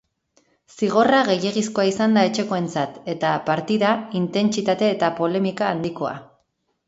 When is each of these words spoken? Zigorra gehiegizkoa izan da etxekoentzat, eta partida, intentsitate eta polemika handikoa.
Zigorra 0.75 1.17
gehiegizkoa 1.27 1.83
izan 1.89 2.17
da 2.17 2.23
etxekoentzat, 2.29 2.97
eta 3.13 3.35
partida, 3.51 3.91
intentsitate 4.21 4.91
eta 4.95 5.11
polemika 5.23 5.69
handikoa. 5.75 6.15